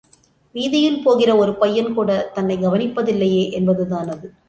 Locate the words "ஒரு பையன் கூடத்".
1.35-2.33